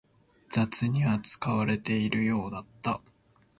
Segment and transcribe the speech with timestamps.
[0.49, 3.01] 雑に扱われているようだった